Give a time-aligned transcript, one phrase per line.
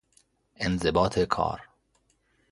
[0.59, 1.67] انضباط کار